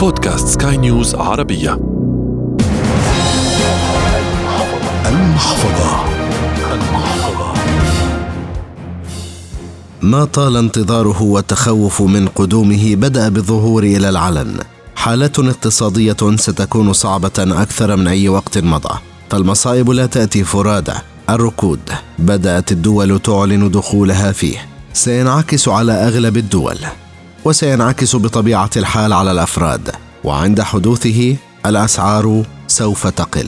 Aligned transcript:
بودكاست 0.00 0.48
سكاي 0.48 0.76
نيوز 0.76 1.14
عربية. 1.14 1.80
المحفظة. 5.06 6.04
المحفظة. 6.72 7.52
ما 10.02 10.24
طال 10.24 10.56
انتظاره 10.56 11.22
والتخوف 11.22 12.02
من 12.02 12.28
قدومه 12.28 12.94
بدأ 12.94 13.28
بالظهور 13.28 13.82
إلى 13.82 14.08
العلن. 14.08 14.58
حالة 14.96 15.32
اقتصادية 15.38 16.36
ستكون 16.36 16.92
صعبة 16.92 17.32
أكثر 17.38 17.96
من 17.96 18.08
أي 18.08 18.28
وقت 18.28 18.58
مضى. 18.58 18.98
فالمصائب 19.30 19.90
لا 19.90 20.06
تأتي 20.06 20.44
فرادى 20.44 20.94
الركود 21.30 21.80
بدأت 22.18 22.72
الدول 22.72 23.18
تعلن 23.18 23.70
دخولها 23.70 24.32
فيه. 24.32 24.58
سينعكس 24.92 25.68
على 25.68 25.92
أغلب 25.92 26.36
الدول. 26.36 26.78
وسينعكس 27.44 28.16
بطبيعة 28.16 28.70
الحال 28.76 29.12
على 29.12 29.30
الأفراد 29.32 29.90
وعند 30.24 30.60
حدوثه 30.60 31.36
الأسعار 31.66 32.42
سوف 32.68 33.06
تقل 33.06 33.46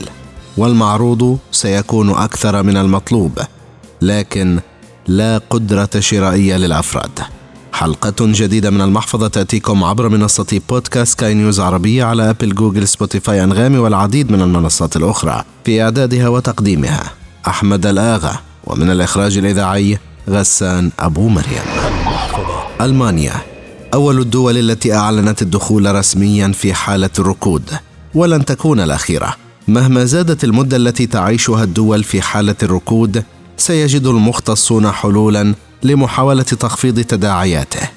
والمعروض 0.57 1.37
سيكون 1.51 2.09
أكثر 2.09 2.63
من 2.63 2.77
المطلوب 2.77 3.39
لكن 4.01 4.59
لا 5.07 5.41
قدرة 5.49 5.89
شرائية 5.99 6.57
للأفراد. 6.57 7.19
حلقة 7.73 8.15
جديدة 8.19 8.69
من 8.69 8.81
المحفظة 8.81 9.27
تأتيكم 9.27 9.83
عبر 9.83 10.09
منصة 10.09 10.61
بودكاست 10.69 11.19
سكاي 11.19 11.33
نيوز 11.33 11.59
عربية 11.59 12.03
على 12.03 12.29
أبل 12.29 12.55
جوجل 12.55 12.87
سبوتيفاي 12.87 13.43
أنغامي 13.43 13.77
والعديد 13.77 14.31
من 14.31 14.41
المنصات 14.41 14.95
الأخرى. 14.95 15.43
في 15.65 15.83
إعدادها 15.83 16.27
وتقديمها 16.27 17.03
أحمد 17.47 17.85
الآغا 17.85 18.39
ومن 18.63 18.91
الإخراج 18.91 19.37
الإذاعي 19.37 19.97
غسان 20.29 20.91
أبو 20.99 21.27
مريم. 21.27 21.63
ألمانيا. 22.81 23.52
أول 23.93 24.19
الدول 24.19 24.57
التي 24.57 24.93
أعلنت 24.93 25.41
الدخول 25.41 25.95
رسميا 25.95 26.47
في 26.47 26.73
حالة 26.73 27.09
الركود 27.19 27.69
ولن 28.15 28.45
تكون 28.45 28.79
الأخيرة. 28.79 29.35
مهما 29.67 30.05
زادت 30.05 30.43
المدة 30.43 30.77
التي 30.77 31.05
تعيشها 31.05 31.63
الدول 31.63 32.03
في 32.03 32.21
حالة 32.21 32.55
الركود 32.63 33.23
سيجد 33.57 34.05
المختصون 34.07 34.91
حلولا 34.91 35.55
لمحاولة 35.83 36.43
تخفيض 36.43 36.99
تداعياته. 36.99 37.89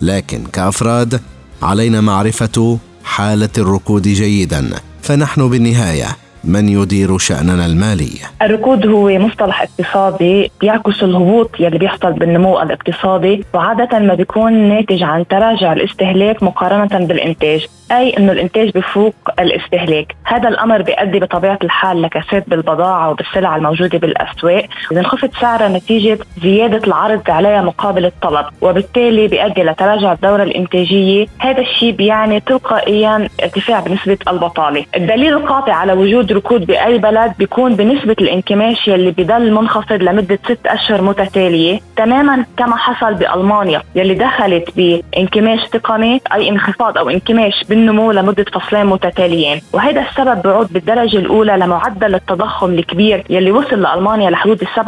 لكن 0.00 0.44
كأفراد 0.52 1.20
علينا 1.62 2.00
معرفة 2.00 2.78
حالة 3.04 3.50
الركود 3.58 4.02
جيدا 4.02 4.70
فنحن 5.02 5.48
بالنهاية 5.48 6.16
من 6.44 6.68
يدير 6.68 7.18
شأننا 7.18 7.66
المالي؟ 7.66 8.10
الركود 8.42 8.86
هو 8.86 9.08
مصطلح 9.18 9.62
اقتصادي 9.62 10.50
بيعكس 10.60 11.02
الهبوط 11.02 11.50
يلي 11.60 11.78
بيحصل 11.78 12.12
بالنمو 12.12 12.62
الاقتصادي 12.62 13.44
وعادة 13.54 13.98
ما 13.98 14.14
بيكون 14.14 14.52
ناتج 14.52 15.02
عن 15.02 15.26
تراجع 15.26 15.72
الاستهلاك 15.72 16.42
مقارنة 16.42 17.06
بالإنتاج 17.06 17.66
أي 17.92 18.16
أنه 18.18 18.32
الإنتاج 18.32 18.70
بفوق 18.70 19.14
الاستهلاك. 19.40 20.16
هذا 20.24 20.48
الأمر 20.48 20.82
بيؤدي 20.82 21.20
بطبيعة 21.20 21.58
الحال 21.64 22.02
لكساد 22.02 22.44
بالبضاعة 22.46 23.10
وبالسلع 23.10 23.56
الموجودة 23.56 23.98
بالأسواق 23.98 24.64
إذا 24.92 25.00
انخفض 25.00 25.30
سعرها 25.40 25.68
نتيجة 25.68 26.18
زيادة 26.42 26.86
العرض 26.86 27.30
عليها 27.30 27.62
مقابل 27.62 28.06
الطلب 28.06 28.46
وبالتالي 28.60 29.28
بيؤدي 29.28 29.62
لتراجع 29.62 30.12
الدورة 30.12 30.42
الإنتاجية. 30.42 31.26
هذا 31.38 31.60
الشيء 31.60 31.92
بيعني 31.92 32.40
تلقائيا 32.40 33.28
ارتفاع 33.42 33.80
بنسبة 33.80 34.18
البطالة. 34.28 34.84
الدليل 34.96 35.32
القاطع 35.36 35.74
على 35.74 35.92
وجود 35.92 36.31
ركود 36.32 36.66
بأي 36.66 36.98
بلد 36.98 37.32
بيكون 37.38 37.76
بنسبة 37.76 38.16
الانكماش 38.20 38.88
يلي 38.88 39.10
بضل 39.10 39.52
منخفض 39.52 40.02
لمدة 40.02 40.38
ست 40.44 40.66
أشهر 40.66 41.02
متتالية. 41.02 41.80
تماما 41.96 42.44
كما 42.56 42.76
حصل 42.76 43.14
بألمانيا 43.14 43.82
يلي 43.94 44.14
دخلت 44.14 44.68
بانكماش 44.76 45.68
تقني 45.68 46.20
أي 46.34 46.48
انخفاض 46.48 46.98
أو 46.98 47.10
انكماش 47.10 47.64
بالنمو 47.68 48.12
لمدة 48.12 48.44
فصلين 48.52 48.86
متتاليين. 48.86 49.60
وهذا 49.72 50.00
السبب 50.00 50.42
بعود 50.42 50.72
بالدرجة 50.72 51.16
الأولى 51.16 51.56
لمعدل 51.56 52.14
التضخم 52.14 52.70
الكبير 52.70 53.24
يلي 53.30 53.50
وصل 53.50 53.82
لألمانيا 53.82 54.30
لحدود 54.30 54.62
ال 54.62 54.68
7% 54.68 54.80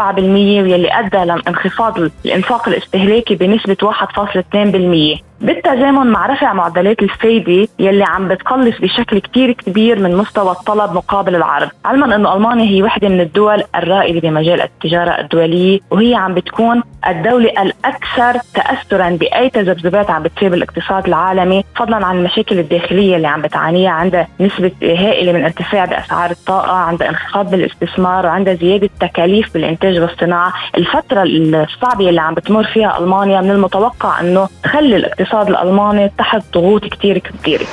واللي 0.63 0.89
أدى 0.93 1.25
لانخفاض 1.25 1.99
الإنفاق 2.27 2.69
الاستهلاكي 2.69 3.35
بنسبة 3.35 3.77
1.2% 3.83 5.21
بالتزامن 5.41 6.07
مع 6.07 6.27
رفع 6.27 6.53
معدلات 6.53 7.03
الفايدة 7.03 7.69
يلي 7.79 8.05
عم 8.05 8.29
بتقلص 8.29 8.79
بشكل 8.81 9.19
كتير 9.19 9.53
كبير 9.53 9.99
من 9.99 10.17
مستوى 10.17 10.51
الطلب 10.51 10.93
مقابل 10.93 11.35
العرض. 11.35 11.69
علما 11.85 12.17
أنه 12.17 12.35
ألمانيا 12.35 12.65
هي 12.65 12.83
واحدة 12.83 13.09
من 13.09 13.21
الدول 13.21 13.63
الرائدة 13.77 14.21
بمجال 14.29 14.61
التجارة 14.61 15.21
الدولية 15.21 15.81
وهي 15.91 16.15
عم 16.15 16.35
بتكون 16.35 16.83
الدولة 17.09 17.63
الأكثر 17.63 18.41
تأثرا 18.55 19.11
بأي 19.11 19.51
تذبذبات 19.51 20.11
عم 20.11 20.23
بتصيب 20.23 20.55
الاقتصاد 20.55 21.07
العالمي 21.07 21.65
فضلا 21.77 22.07
عن 22.07 22.19
المشاكل 22.19 22.59
الداخلية 22.59 23.17
اللي 23.17 23.29
عم 23.29 23.43
بتعانيها 23.43 23.91
عندها 23.91 24.29
نسبة 24.41 24.73
هائلة 24.83 25.33
من 25.33 25.45
ارتفاع 25.45 25.85
بأسعار 25.85 26.31
الطاقة 26.31 26.73
عندها 26.73 27.09
انخفاض 27.09 27.51
بالاستثمار 27.51 28.27
وعندها 28.27 28.55
زيادة 28.55 28.91
تكاليف 29.01 29.55
بالإنتاج 29.55 29.99
والصناعة. 29.99 30.53
الفترة 30.79 31.23
الصعبة 31.23 32.09
اللي 32.09 32.21
عم 32.21 32.35
بتمر 32.35 32.65
فيها 32.65 32.99
ألمانيا 32.99 33.41
من 33.41 33.51
المتوقع 33.51 34.21
أنه 34.21 34.49
تخلي 34.63 34.97
الاقتصاد 34.97 35.34
الاقتصاد 35.35 35.49
الألماني 35.49 36.13
تحت 36.19 36.43
ضغوط 36.55 36.85
كتير 36.85 37.19
كبيرة 37.19 37.67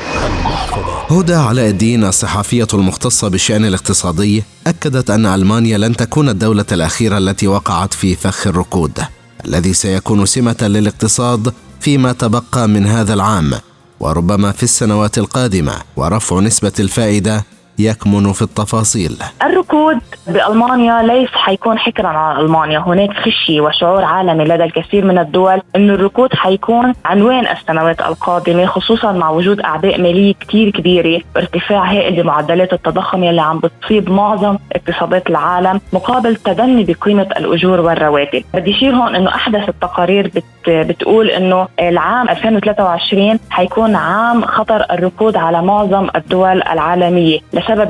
هدى 1.09 1.33
علاء 1.33 1.69
الدين 1.69 2.03
الصحفية 2.03 2.67
المختصة 2.73 3.27
بالشأن 3.27 3.65
الاقتصادي 3.65 4.43
أكدت 4.67 5.09
أن 5.09 5.25
ألمانيا 5.25 5.77
لن 5.77 5.95
تكون 5.95 6.29
الدولة 6.29 6.65
الأخيرة 6.71 7.17
التي 7.17 7.47
وقعت 7.47 7.93
في 7.93 8.15
فخ 8.15 8.47
الركود 8.47 8.99
الذي 9.45 9.73
سيكون 9.73 10.25
سمة 10.25 10.57
للاقتصاد 10.61 11.53
فيما 11.79 12.11
تبقى 12.11 12.67
من 12.67 12.85
هذا 12.85 13.13
العام 13.13 13.51
وربما 13.99 14.51
في 14.51 14.63
السنوات 14.63 15.17
القادمة 15.17 15.73
ورفع 15.95 16.39
نسبة 16.39 16.73
الفائدة 16.79 17.43
يكمن 17.85 18.31
في 18.33 18.41
التفاصيل. 18.41 19.17
الركود 19.43 19.97
بألمانيا 20.27 21.01
ليس 21.01 21.29
حيكون 21.33 21.79
حكرا 21.79 22.07
على 22.07 22.41
ألمانيا. 22.41 22.79
هناك 22.79 23.13
خشية 23.13 23.61
وشعور 23.61 24.03
عالمي 24.03 24.43
لدى 24.43 24.63
الكثير 24.63 25.05
من 25.05 25.17
الدول 25.17 25.61
أن 25.75 25.89
الركود 25.89 26.33
حيكون 26.33 26.93
عنوان 27.05 27.47
السنوات 27.47 28.01
القادمة 28.01 28.65
خصوصا 28.65 29.11
مع 29.11 29.29
وجود 29.29 29.59
أعباء 29.59 30.01
مالية 30.01 30.33
كتير 30.33 30.69
كبيرة 30.69 31.21
وارتفاع 31.35 31.83
هائل 31.91 32.23
بمعدلات 32.23 32.73
التضخم 32.73 33.23
يلي 33.23 33.41
عم 33.41 33.59
بتصيب 33.59 34.09
معظم 34.09 34.57
اقتصادات 34.75 35.29
العالم 35.29 35.81
مقابل 35.93 36.35
تدني 36.35 36.83
بقيمة 36.83 37.27
الأجور 37.37 37.81
والرواتب. 37.81 38.43
بدي 38.53 38.71
أشير 38.75 38.95
هون 38.95 39.15
أنه 39.15 39.29
أحدث 39.35 39.69
التقارير 39.69 40.31
بت 40.35 40.43
بتقول 40.67 41.29
أنه 41.29 41.67
العام 41.79 42.29
2023 42.29 43.39
حيكون 43.49 43.95
عام 43.95 44.45
خطر 44.45 44.85
الركود 44.91 45.35
على 45.37 45.61
معظم 45.61 46.07
الدول 46.15 46.61
العالمية. 46.63 47.39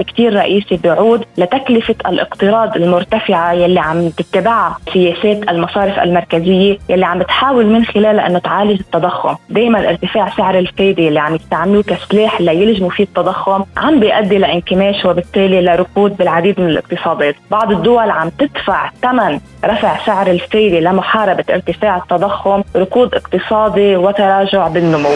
كتير 0.01 0.33
رئيسي 0.35 0.77
بيعود 0.77 1.25
لتكلفة 1.37 1.95
الاقتراض 2.07 2.75
المرتفعة 2.75 3.53
يلي 3.53 3.79
عم 3.79 4.09
تتبعها 4.09 4.77
سياسات 4.93 5.49
المصارف 5.49 5.99
المركزية 5.99 6.77
يلي 6.89 7.05
عم 7.05 7.19
بتحاول 7.19 7.65
من 7.65 7.85
خلالها 7.85 8.27
أنه 8.27 8.39
تعالج 8.39 8.79
التضخم. 8.79 9.35
دائما 9.49 9.89
ارتفاع 9.89 10.29
سعر 10.29 10.59
الفايدة 10.59 11.07
اللي 11.07 11.19
عم 11.19 11.35
يستعملوه 11.35 11.83
كسلاح 11.83 12.41
ليلجموا 12.41 12.89
فيه 12.89 13.03
التضخم 13.03 13.63
عم 13.77 13.99
بيؤدي 13.99 14.37
لانكماش 14.37 15.05
وبالتالي 15.05 15.61
لركود 15.61 16.17
بالعديد 16.17 16.59
من 16.59 16.67
الاقتصادات. 16.67 17.35
بعض 17.51 17.71
الدول 17.71 18.09
عم 18.09 18.29
تدفع 18.29 18.89
ثمن 19.01 19.39
رفع 19.65 20.05
سعر 20.05 20.27
الفايدة 20.27 20.79
لمحاربة 20.79 21.43
ارتفاع 21.49 21.97
التضخم 21.97 22.63
ركود 22.75 23.15
اقتصادي 23.15 23.95
وتراجع 23.95 24.67
بالنمو. 24.67 25.09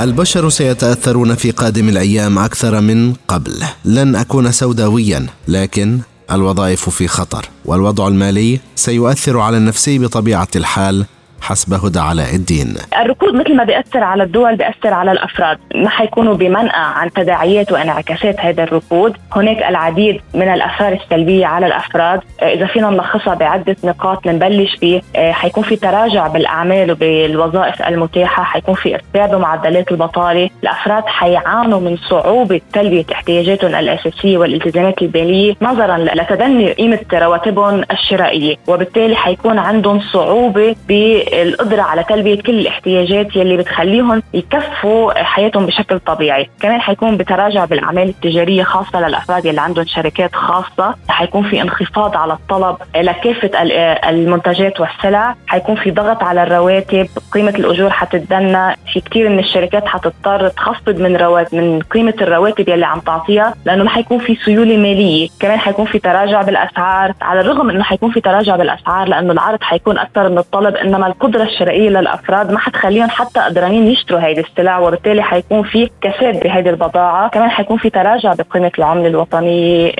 البشر 0.00 0.48
سيتأثرون 0.48 1.34
في 1.34 1.50
قادم 1.50 1.88
الأيام 1.88 2.38
أكثر 2.38 2.80
من 2.80 3.12
قبل. 3.28 3.62
لن 3.84 4.16
أكون 4.16 4.52
سوداويا 4.52 5.26
لكن 5.48 5.98
الوظائف 6.30 6.88
في 6.90 7.08
خطر 7.08 7.48
والوضع 7.64 8.08
المالي 8.08 8.60
سيؤثر 8.76 9.38
على 9.38 9.56
النفسي 9.56 9.98
بطبيعة 9.98 10.48
الحال. 10.56 11.06
حسب 11.44 11.84
هدى 11.84 11.98
علاء 11.98 12.34
الدين. 12.34 12.74
الركود 13.00 13.34
مثل 13.34 13.56
ما 13.56 13.64
بيأثر 13.64 14.02
على 14.04 14.22
الدول 14.22 14.56
بيأثر 14.56 14.94
على 14.94 15.12
الأفراد. 15.12 15.58
ما 15.74 15.88
حيكونوا 15.88 16.34
بمنأى 16.34 16.70
عن 16.74 17.12
تداعيات 17.12 17.72
وانعكاسات 17.72 18.40
هذا 18.40 18.62
الركود. 18.62 19.16
هناك 19.32 19.58
العديد 19.58 20.20
من 20.34 20.48
الآثار 20.48 20.92
السلبية 20.92 21.46
على 21.46 21.66
الأفراد. 21.66 22.20
إذا 22.42 22.66
فينا 22.66 22.90
نلخصها 22.90 23.34
بعدة 23.34 23.76
نقاط 23.84 24.26
نبلش 24.26 24.76
فيه 24.76 25.00
حيكون 25.16 25.64
في 25.64 25.76
تراجع 25.76 26.26
بالأعمال 26.26 26.90
وبالوظائف 26.90 27.82
المتاحة 27.82 28.42
حيكون 28.42 28.74
في 28.74 28.94
ارتفاع 28.94 29.26
بمعدلات 29.26 29.92
البطالة. 29.92 30.50
الأفراد 30.62 31.06
حيعانوا 31.06 31.80
من 31.80 31.96
صعوبة 31.96 32.60
تلبية 32.72 33.04
احتياجاتهم 33.12 33.74
الأساسية 33.74 34.38
والالتزامات 34.38 35.02
المالية 35.02 35.54
نظرا 35.62 35.98
لتدني 35.98 36.72
قيمة 36.72 36.98
رواتبهم 37.12 37.84
الشرائية. 37.90 38.56
وبالتالي 38.66 39.16
حيكون 39.16 39.58
عندهم 39.58 40.00
صعوبة 40.00 40.76
ب 40.88 41.20
القدرة 41.42 41.82
على 41.82 42.04
تلبية 42.04 42.42
كل 42.42 42.58
الاحتياجات 42.58 43.36
يلي 43.36 43.56
بتخليهم 43.56 44.22
يكفوا 44.34 45.22
حياتهم 45.22 45.66
بشكل 45.66 45.98
طبيعي. 45.98 46.50
كمان 46.60 46.80
حيكون 46.80 47.16
بتراجع 47.16 47.64
بالأعمال 47.64 48.08
التجارية 48.08 48.62
خاصة 48.62 49.00
للأفراد 49.08 49.44
يلي 49.44 49.60
عندهم 49.60 49.86
شركات 49.86 50.34
خاصة. 50.34 50.94
حيكون 51.08 51.42
في 51.50 51.62
انخفاض 51.62 52.16
على 52.16 52.32
الطلب 52.32 52.76
لكافة 52.96 53.50
المنتجات 54.08 54.80
والسلع. 54.80 55.34
حيكون 55.46 55.76
في 55.76 55.90
ضغط 55.90 56.22
على 56.22 56.42
الرواتب. 56.42 57.06
قيمة 57.32 57.54
الأجور 57.58 57.90
حتتدنى. 57.90 58.76
في 58.92 59.00
كثير 59.00 59.28
من 59.28 59.38
الشركات 59.38 59.86
حتضطر 59.86 60.48
تخفض 60.48 61.00
من 61.00 61.16
رواتب 61.16 61.54
من 61.54 61.80
قيمة 61.82 62.14
الرواتب 62.20 62.68
يلي 62.68 62.86
عم 62.86 63.00
تعطيها 63.00 63.54
لأنه 63.64 63.84
ما 63.84 63.90
حيكون 63.90 64.18
في 64.18 64.36
سيولة 64.44 64.76
مالية. 64.76 65.28
كمان 65.40 65.58
حيكون 65.58 65.84
في 65.86 65.98
تراجع 65.98 66.42
بالأسعار. 66.42 67.12
على 67.22 67.40
الرغم 67.40 67.70
إنه 67.70 67.82
حيكون 67.82 68.12
في 68.12 68.20
تراجع 68.20 68.56
بالأسعار 68.56 69.08
لأنه 69.08 69.32
العرض 69.32 69.62
حيكون 69.62 69.98
أكثر 69.98 70.28
من 70.28 70.38
الطلب 70.38 70.76
إنما 70.76 71.06
القدرة 71.24 71.42
الشرائية 71.42 71.88
للأفراد 71.88 72.52
ما 72.52 72.58
حتخليهم 72.58 73.10
حتى 73.10 73.40
قدرانين 73.40 73.86
يشتروا 73.86 74.20
هيدي 74.20 74.40
السلع 74.40 74.78
وبالتالي 74.78 75.22
حيكون 75.22 75.62
في 75.62 75.90
كساد 76.00 76.40
بهيدي 76.40 76.70
البضاعة. 76.70 77.28
كمان 77.28 77.50
حيكون 77.50 77.78
في 77.78 77.90
تراجع 77.90 78.34
بقيمة 78.34 78.72
العملة 78.78 79.06
الوطنية 79.06 79.92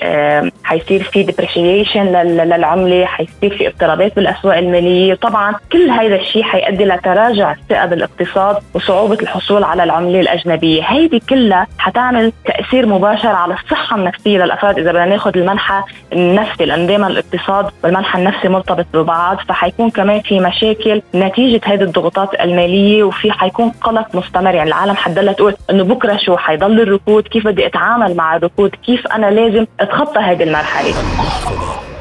حيصير 0.64 1.02
في 1.02 1.22
ديبريشيشن 1.22 2.12
للعملة 2.12 3.04
حيصير 3.04 3.56
في 3.58 3.68
اضطرابات 3.68 4.16
بالأسواق 4.16 4.56
المالية. 4.56 5.14
طبعا 5.14 5.54
كل 5.72 5.90
هذا 5.90 6.16
الشيء 6.16 6.42
حيؤدي 6.42 6.84
لتراجع 6.84 7.52
الثقة 7.52 7.86
بالاقتصاد 7.86 8.56
وصعوبة 8.74 9.18
الحصول 9.22 9.64
على 9.64 9.84
العملة 9.84 10.20
الأجنبية. 10.20 10.82
هيدي 10.82 11.20
كلها 11.20 11.66
حتعمل 11.78 12.32
تأثير 12.44 12.86
مباشر 12.86 13.28
على 13.28 13.54
الصحة 13.54 13.96
النفسية 13.96 14.38
للأفراد. 14.38 14.78
إذا 14.78 14.92
بدنا 14.92 15.04
ناخذ 15.04 15.38
المنحى 15.38 15.82
النفسي 16.12 16.64
لأنه 16.64 16.86
دائما 16.86 17.06
الاقتصاد 17.06 17.66
والمنحى 17.84 18.18
النفسي 18.18 18.48
مرتبط 18.48 18.86
ببعض 18.94 19.36
فحيكون 19.48 19.90
كمان 19.90 20.20
في 20.20 20.40
مشاكل 20.40 21.02
نتيجة 21.14 21.60
هذه 21.64 21.82
الضغوطات 21.82 22.28
المالية 22.40 23.04
وفي 23.04 23.32
حيكون 23.32 23.70
قلق 23.70 24.06
مستمر. 24.14 24.54
يعني 24.54 24.68
العالم 24.68 24.96
حتضلها 24.96 25.32
تقول 25.32 25.54
إنه 25.70 25.84
بكرة 25.84 26.18
شو 26.26 26.36
حيضل 26.36 26.80
الركود؟ 26.80 27.22
كيف 27.22 27.46
بدي 27.46 27.66
أتعامل 27.66 28.16
مع 28.16 28.36
الركود؟ 28.36 28.70
كيف 28.86 29.06
أنا 29.06 29.26
لازم 29.26 29.66
أتخطى 29.80 30.18
هذه 30.20 30.42
المرحلة؟ 30.42 30.94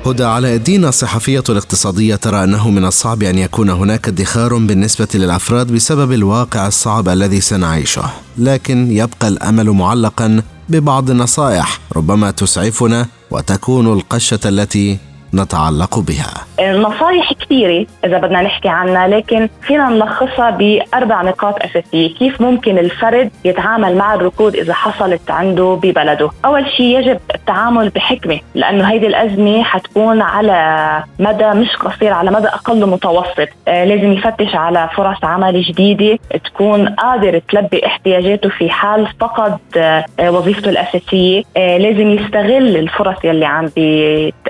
هدى 0.06 0.24
علاء 0.24 0.56
الدين 0.56 0.86
الصحفية 0.86 1.44
الاقتصادية 1.50 2.16
ترى 2.16 2.44
أنه 2.44 2.70
من 2.70 2.86
الصعب 2.86 3.24
أن 3.24 3.38
يكون 3.38 3.70
هناك 3.70 4.08
ادخار 4.08 4.58
بالنسبة 4.58 5.08
للأفراد 5.16 5.72
بسبب 5.72 6.12
الواقع 6.12 6.68
الصعب 6.68 7.10
الذي 7.10 7.42
سنعيشه. 7.42 8.04
لكن 8.38 8.92
يبقى 8.92 9.28
الأمل 9.28 9.70
معلقا 9.70 10.42
ببعض 10.70 11.10
النصائح 11.10 11.80
ربما 11.96 12.32
تسعفنا 12.32 13.06
وتكون 13.32 13.94
القشة 13.94 14.40
التي 14.46 14.98
نتعلق 15.34 16.00
بها. 16.00 16.43
نصائح 16.62 17.34
كثيرة 17.34 17.86
إذا 18.06 18.18
بدنا 18.18 18.42
نحكي 18.42 18.70
عنها 18.70 19.08
لكن 19.08 19.50
فينا 19.62 19.90
نلخصها 19.90 20.50
بأربع 20.50 21.22
نقاط 21.22 21.64
أساسية. 21.64 22.16
كيف 22.16 22.42
ممكن 22.42 22.78
الفرد 22.78 23.32
يتعامل 23.46 23.96
مع 23.98 24.14
الركود 24.14 24.56
إذا 24.56 24.74
حصلت 24.74 25.32
عنده 25.32 25.80
ببلده؟ 25.84 26.30
أول 26.46 26.66
شيء 26.78 27.00
يجب 27.00 27.20
التعامل 27.36 27.90
بحكمة 27.90 28.40
لأنه 28.56 28.92
هيدي 28.92 29.08
الأزمة 29.08 29.64
حتكون 29.64 30.22
على 30.22 31.04
مدى 31.20 31.50
مش 31.50 31.76
قصير 31.76 32.14
على 32.14 32.32
مدى 32.32 32.48
أقل 32.48 32.86
متوسط. 32.90 33.48
آه 33.68 33.86
لازم 33.86 34.12
يفتش 34.12 34.56
على 34.56 34.90
فرص 34.96 35.24
عمل 35.24 35.62
جديدة 35.62 36.20
تكون 36.46 36.90
قادر 36.90 37.40
تلبي 37.50 37.86
احتياجاته 37.86 38.50
في 38.50 38.70
حال 38.70 39.08
فقد 39.20 39.58
آه 39.78 40.06
وظيفته 40.32 40.70
الأساسية. 40.70 41.44
آه 41.58 41.78
لازم 41.78 42.10
يستغل 42.10 42.78
الفرص 42.78 43.18
يلي 43.24 43.46
عم 43.46 43.70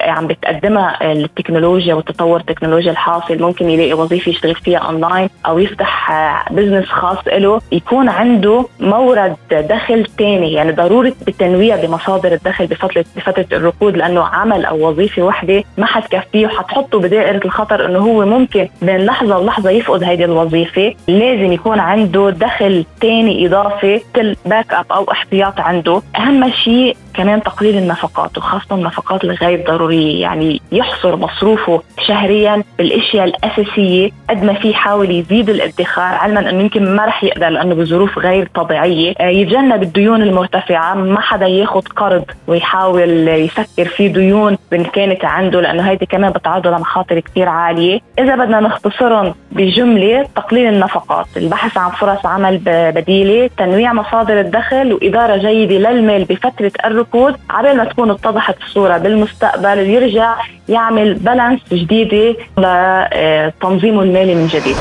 عم 0.02 0.28
بتقدمها 0.28 1.12
التكنولوجيا 1.12 1.93
والتطور 1.96 2.40
التكنولوجي 2.40 2.90
الحاصل 2.90 3.42
ممكن 3.42 3.70
يلاقي 3.70 3.94
وظيفة 3.94 4.30
يشتغل 4.30 4.56
فيها 4.56 4.80
اونلاين 4.80 5.30
أو 5.46 5.60
يفتح 5.60 6.12
business 6.52 6.86
خاص 6.86 7.18
له 7.28 7.62
يكون 7.72 8.10
عنده 8.10 8.66
مورد 8.80 9.36
دخل 9.52 10.06
ثاني 10.18 10.54
يعني 10.54 10.72
ضرورة 10.72 11.14
بالتنويع 11.26 11.76
بمصادر 11.76 12.34
الدخل 12.34 12.68
بفتره 12.68 13.06
بفترة 13.16 13.46
الركود 13.52 13.98
لأنه 13.98 14.24
عمل 14.24 14.66
أو 14.66 14.88
وظيفة 14.90 15.22
واحدة 15.22 15.64
ما 15.78 15.86
حتكفيه 15.86 16.46
وحتحطه 16.46 17.00
بدائرة 17.00 17.42
الخطر 17.46 17.86
إنه 17.86 18.00
هو 18.00 18.26
ممكن 18.26 18.68
بين 18.82 19.06
لحظة 19.06 19.38
ولحظة 19.38 19.70
يفقد 19.70 20.04
هذه 20.04 20.24
الوظيفة. 20.24 20.94
لازم 21.08 21.52
يكون 21.52 21.80
عنده 21.80 22.30
دخل 22.30 22.86
ثاني 23.02 23.46
إضافي 23.48 24.02
مثل 24.16 24.36
backup 24.46 24.86
أو 24.92 25.12
احتياط 25.12 25.60
عنده. 25.60 26.02
أهم 26.18 26.52
شيء 26.52 26.98
كمان 27.14 27.44
تقليل 27.44 27.78
النفقات 27.78 28.38
وخاصة 28.38 28.76
النفقات 28.76 29.24
الغير 29.24 29.64
ضرورية. 29.68 30.22
يعني 30.22 30.62
يحصر 30.72 31.16
مصروفه 31.16 31.82
شهريا 32.08 32.64
بالأشياء 32.78 33.26
الأساسية 33.26 34.10
قد 34.30 34.44
ما 34.44 34.54
في 34.54 34.70
يحاول 34.70 35.12
يزيد 35.12 35.50
الادخار 35.50 36.16
علما 36.16 36.50
إنه 36.50 36.62
يمكن 36.62 36.96
ما 36.96 37.06
رح 37.06 37.24
يقدر 37.24 37.50
لأنه 37.50 37.76
بظروف 37.76 38.20
غير 38.20 38.50
طبيعية. 38.56 39.14
يتجنب 39.22 39.84
الديون 39.84 40.22
المرتفعة 40.22 40.94
ما 40.94 41.22
حدا 41.22 41.48
ياخذ 41.48 41.82
قرض 41.82 42.24
ويحاول 42.48 43.28
يسكر 43.28 43.86
في 43.86 44.08
ديون 44.08 44.58
وان 44.72 44.84
كانت 44.84 45.26
عنده 45.26 45.62
لأنه 45.62 45.90
هيدي 45.90 46.06
كمان 46.06 46.32
بتعرضه 46.32 46.70
لمخاطر 46.70 47.20
كثير 47.20 47.50
عالية. 47.50 48.00
إذا 48.20 48.36
بدنا 48.36 48.60
نختصرهم 48.60 49.34
بجملة 49.52 50.28
تقليل 50.36 50.74
النفقات. 50.74 51.26
البحث 51.38 51.78
عن 51.78 51.90
فرص 51.90 52.26
عمل 52.26 52.62
بديلة 52.66 53.50
تنويع 53.58 53.94
مصادر 53.94 54.40
الدخل 54.40 54.94
وإدارة 54.94 55.38
جيدة 55.38 55.92
للمال 55.92 56.24
بفترة 56.24 56.72
الركود 57.04 57.36
عبال 57.50 57.78
ما 57.78 57.86
تكون 57.86 58.12
اتضحت 58.12 58.56
الصورة 58.68 58.98
بالمستقبل 58.98 59.80
ويرجع 59.80 60.36
يعمل 60.70 61.14
balance 61.14 61.60
جديدة 61.72 62.36
لتنظيمه 62.58 64.02
المالي 64.04 64.36
من 64.36 64.48
جديد. 64.48 64.76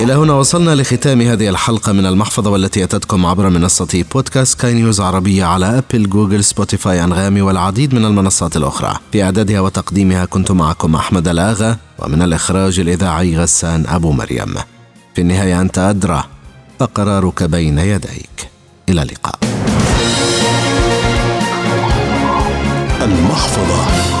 إلى 0.00 0.12
هنا 0.12 0.32
وصلنا 0.32 0.74
لختام 0.74 1.20
هذه 1.20 1.48
الحلقة 1.48 1.92
من 1.92 2.06
المحفظة 2.06 2.50
والتي 2.50 2.84
أتتكم 2.84 3.26
عبر 3.26 3.48
منصة 3.48 4.04
بودكاست 4.14 4.58
سكاي 4.58 4.74
نيوز 4.74 5.00
عربية 5.00 5.44
على 5.44 5.66
أبل 5.78 6.08
جوجل 6.08 6.44
سبوتيفاي 6.44 7.04
أنغامي 7.04 7.42
والعديد 7.42 7.94
من 7.94 8.04
المنصات 8.04 8.56
الأخرى. 8.56 8.94
في 9.12 9.22
إعدادها 9.22 9.60
وتقديمها 9.60 10.24
كنت 10.24 10.52
معكم 10.52 10.94
أحمد 10.94 11.28
الآغا 11.28 11.76
ومن 11.98 12.22
الإخراج 12.22 12.80
الإذاعي 12.80 13.36
غسان 13.36 13.86
أبو 13.86 14.12
مريم. 14.12 14.54
في 15.14 15.20
النهاية 15.20 15.60
أنت 15.60 15.78
أدرى 15.78 16.24
فقرارك 16.80 17.42
بين 17.42 17.78
يديك. 17.78 18.48
إلى 18.88 19.02
اللقاء. 19.02 19.57
Anmachvoller. 23.08 24.17